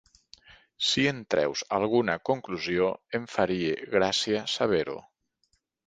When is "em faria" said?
3.21-3.79